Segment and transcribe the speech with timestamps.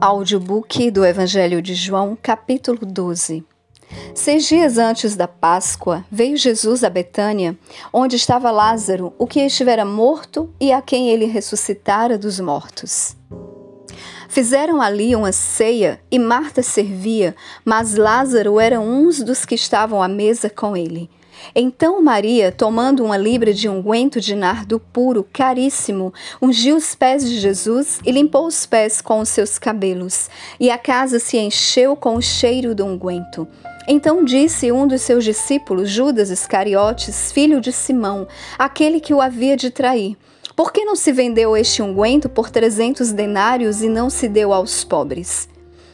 [0.00, 3.44] Audiobook do Evangelho de João, capítulo 12.
[4.14, 7.54] Seis dias antes da Páscoa, veio Jesus a Betânia,
[7.92, 13.14] onde estava Lázaro, o que estivera morto e a quem ele ressuscitara dos mortos.
[14.26, 20.08] Fizeram ali uma ceia e Marta servia, mas Lázaro era um dos que estavam à
[20.08, 21.10] mesa com ele.
[21.54, 27.38] Então Maria, tomando uma libra de unguento de nardo puro, caríssimo, ungiu os pés de
[27.38, 32.16] Jesus e limpou os pés com os seus cabelos, e a casa se encheu com
[32.16, 33.46] o cheiro do unguento.
[33.88, 38.28] Então disse um dos seus discípulos, Judas Iscariotes, filho de Simão,
[38.58, 40.16] aquele que o havia de trair:
[40.54, 44.84] Por que não se vendeu este unguento por trezentos denários e não se deu aos
[44.84, 45.49] pobres?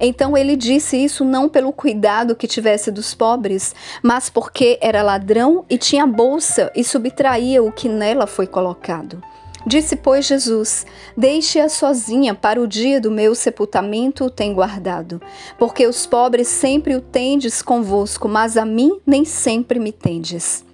[0.00, 5.64] Então ele disse isso não pelo cuidado que tivesse dos pobres, mas porque era ladrão
[5.68, 9.22] e tinha bolsa e subtraía o que nela foi colocado.
[9.66, 15.20] Disse, pois, Jesus: Deixe-a sozinha, para o dia do meu sepultamento o tem guardado.
[15.58, 20.67] Porque os pobres sempre o tendes convosco, mas a mim nem sempre me tendes.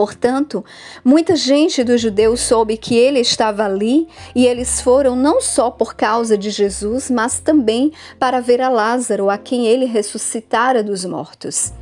[0.00, 0.64] Portanto,
[1.04, 5.94] muita gente dos judeus soube que ele estava ali e eles foram não só por
[5.94, 11.74] causa de Jesus, mas também para ver a Lázaro, a quem ele ressuscitara dos mortos.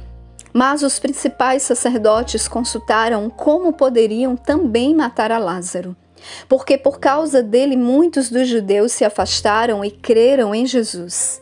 [0.52, 5.94] Mas os principais sacerdotes consultaram como poderiam também matar a Lázaro,
[6.48, 11.40] porque por causa dele muitos dos judeus se afastaram e creram em Jesus.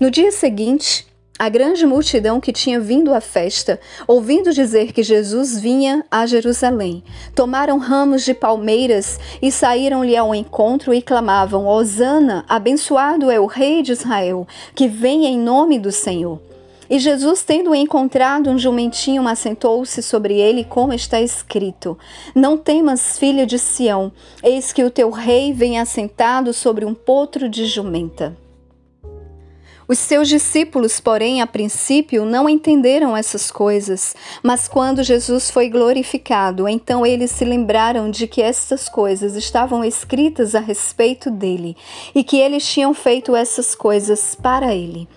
[0.00, 1.06] No dia seguinte,
[1.38, 7.02] a grande multidão que tinha vindo à festa, ouvindo dizer que Jesus vinha a Jerusalém,
[7.34, 13.82] tomaram ramos de palmeiras e saíram-lhe ao encontro e clamavam: Hosana, abençoado é o Rei
[13.82, 16.40] de Israel, que vem em nome do Senhor.
[16.88, 21.98] E Jesus, tendo encontrado um jumentinho, assentou-se sobre ele, como está escrito:
[22.34, 24.10] Não temas, filha de Sião,
[24.42, 28.45] eis que o teu rei vem assentado sobre um potro de jumenta.
[29.88, 36.68] Os seus discípulos, porém, a princípio não entenderam essas coisas, mas quando Jesus foi glorificado,
[36.68, 41.76] então eles se lembraram de que essas coisas estavam escritas a respeito dele
[42.12, 45.08] e que eles tinham feito essas coisas para ele.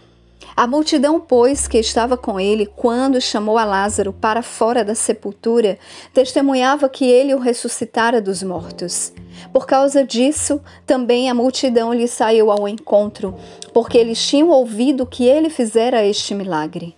[0.60, 5.80] A multidão, pois, que estava com ele quando chamou a Lázaro para fora da sepultura,
[6.14, 9.14] testemunhava que ele o ressuscitara dos mortos.
[9.54, 13.36] Por causa disso, também a multidão lhe saiu ao encontro,
[13.74, 16.94] porque eles tinham ouvido que ele fizera este milagre.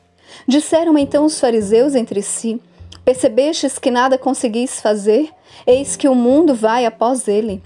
[0.48, 2.60] Disseram então os fariseus entre si:
[3.06, 5.30] Percebestes que nada conseguis fazer?
[5.68, 7.62] Eis que o mundo vai após ele.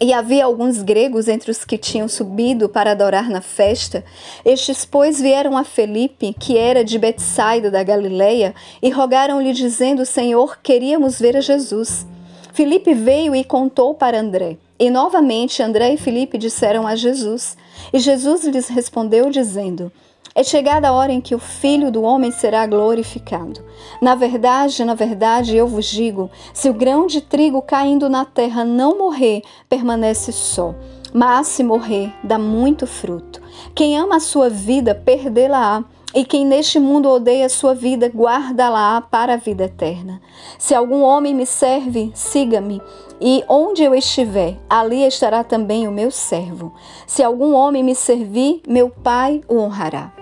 [0.00, 4.04] E havia alguns gregos entre os que tinham subido para adorar na festa.
[4.44, 10.58] Estes, pois, vieram a Felipe, que era de Betsaida da Galileia, e rogaram-lhe, dizendo: Senhor,
[10.62, 12.06] queríamos ver a Jesus.
[12.52, 14.56] Felipe veio e contou para André.
[14.78, 17.56] E novamente André e Felipe disseram a Jesus.
[17.92, 19.90] E Jesus lhes respondeu, dizendo:
[20.38, 23.60] é chegada a hora em que o Filho do Homem será glorificado.
[24.00, 28.64] Na verdade, na verdade, eu vos digo: se o grão de trigo caindo na terra
[28.64, 30.76] não morrer, permanece só.
[31.12, 33.42] Mas se morrer, dá muito fruto.
[33.74, 35.82] Quem ama a sua vida, perdê-la-á.
[36.14, 40.22] E quem neste mundo odeia a sua vida, guarda-la para a vida eterna.
[40.56, 42.80] Se algum homem me serve, siga-me,
[43.20, 46.72] e onde eu estiver, ali estará também o meu servo.
[47.06, 50.17] Se algum homem me servir, meu Pai o honrará.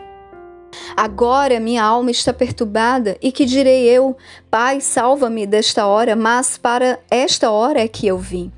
[0.97, 4.17] Agora minha alma está perturbada, e que direi eu?
[4.51, 8.51] Pai, salva-me desta hora, mas para esta hora é que eu vim.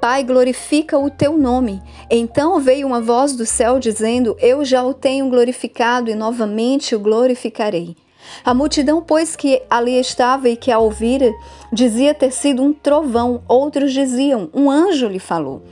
[0.00, 1.82] Pai, glorifica o teu nome.
[2.10, 7.00] Então veio uma voz do céu dizendo: Eu já o tenho glorificado e novamente o
[7.00, 7.96] glorificarei.
[8.44, 11.32] A multidão, pois, que ali estava e que a ouvira,
[11.72, 15.62] dizia ter sido um trovão, outros diziam: Um anjo lhe falou.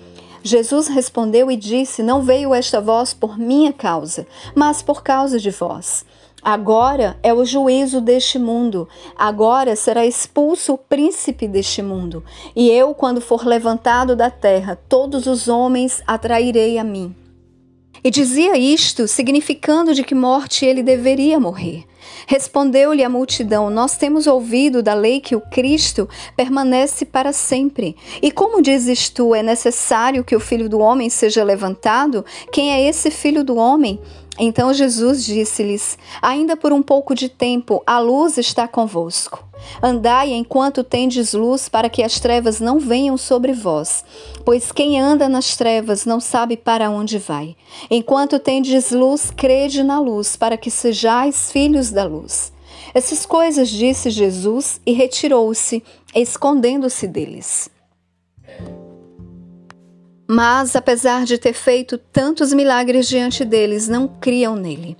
[0.42, 5.50] Jesus respondeu e disse: Não veio esta voz por minha causa, mas por causa de
[5.50, 6.04] vós.
[6.42, 8.88] Agora é o juízo deste mundo.
[9.16, 12.25] Agora será expulso o príncipe deste mundo.
[12.56, 17.15] E eu, quando for levantado da terra, todos os homens atrairei a mim.
[18.03, 21.84] E dizia isto, significando de que morte ele deveria morrer.
[22.27, 27.97] Respondeu-lhe a multidão: Nós temos ouvido da lei que o Cristo permanece para sempre.
[28.21, 32.25] E como dizes tu, é necessário que o filho do homem seja levantado?
[32.53, 34.01] Quem é esse filho do homem?
[34.38, 39.44] Então Jesus disse-lhes: Ainda por um pouco de tempo a luz está convosco.
[39.82, 44.04] Andai enquanto tendes luz, para que as trevas não venham sobre vós.
[44.44, 47.56] Pois quem anda nas trevas não sabe para onde vai.
[47.90, 52.52] Enquanto tendes luz, crede na luz, para que sejais filhos da luz.
[52.94, 55.82] Essas coisas disse Jesus e retirou-se,
[56.14, 57.70] escondendo-se deles.
[60.34, 64.96] Mas, apesar de ter feito tantos milagres diante deles, não criam nele.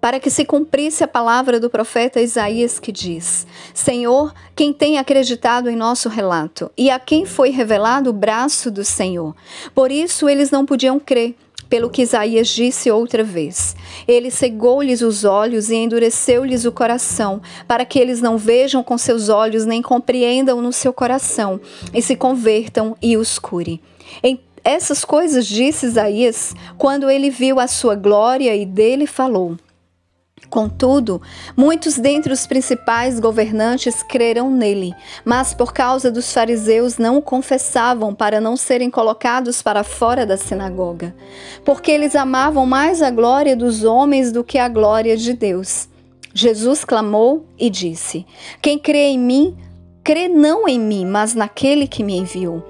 [0.00, 5.68] Para que se cumprisse a palavra do profeta Isaías que diz: Senhor, quem tem acreditado
[5.68, 9.36] em nosso relato, e a quem foi revelado o braço do Senhor?
[9.74, 11.34] Por isso eles não podiam crer
[11.68, 13.76] pelo que Isaías disse outra vez.
[14.08, 19.28] Ele cegou-lhes os olhos e endureceu-lhes o coração, para que eles não vejam com seus
[19.28, 21.60] olhos, nem compreendam no seu coração,
[21.92, 23.78] e se convertam e os cure.
[24.22, 29.56] Em essas coisas disse Isaías quando ele viu a sua glória e dele falou.
[30.50, 31.22] Contudo,
[31.56, 34.94] muitos dentre os principais governantes creram nele,
[35.24, 40.36] mas por causa dos fariseus não o confessavam para não serem colocados para fora da
[40.36, 41.14] sinagoga,
[41.64, 45.88] porque eles amavam mais a glória dos homens do que a glória de Deus.
[46.34, 48.26] Jesus clamou e disse:
[48.60, 49.56] Quem crê em mim,
[50.04, 52.62] crê não em mim, mas naquele que me enviou.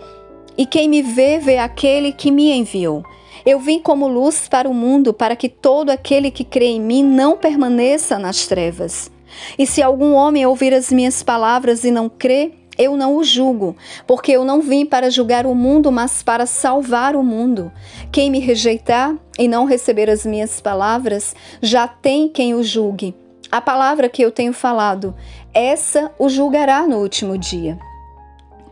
[0.56, 3.04] E quem me vê, vê aquele que me enviou.
[3.44, 7.02] Eu vim como luz para o mundo, para que todo aquele que crê em mim
[7.02, 9.10] não permaneça nas trevas.
[9.58, 13.76] E se algum homem ouvir as minhas palavras e não crê, eu não o julgo,
[14.06, 17.72] porque eu não vim para julgar o mundo, mas para salvar o mundo.
[18.10, 23.14] Quem me rejeitar e não receber as minhas palavras, já tem quem o julgue.
[23.50, 25.14] A palavra que eu tenho falado,
[25.52, 27.78] essa o julgará no último dia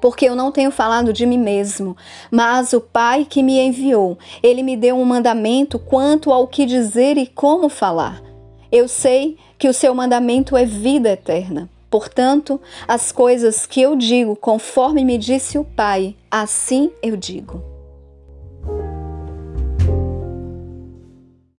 [0.01, 1.97] porque eu não tenho falado de mim mesmo,
[2.31, 7.17] mas o Pai que me enviou, ele me deu um mandamento quanto ao que dizer
[7.17, 8.23] e como falar.
[8.73, 11.69] Eu sei que o seu mandamento é vida eterna.
[11.91, 17.70] Portanto, as coisas que eu digo conforme me disse o Pai, assim eu digo.